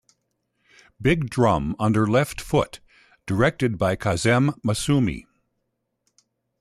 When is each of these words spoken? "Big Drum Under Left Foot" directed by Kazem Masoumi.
"Big 0.99 1.29
Drum 1.29 1.75
Under 1.77 2.07
Left 2.07 2.41
Foot" 2.41 2.79
directed 3.27 3.77
by 3.77 3.95
Kazem 3.95 4.59
Masoumi. 4.63 5.27